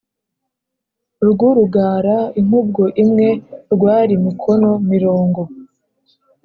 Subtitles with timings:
[1.29, 3.29] Rw urugara inkubwo imwe
[3.73, 5.41] rwari mikono mirongo